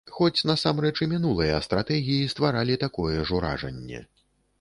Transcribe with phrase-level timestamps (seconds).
[0.13, 4.01] Хоць насамрэч і мінулыя стратэгіі стваралі такое ж уражанне.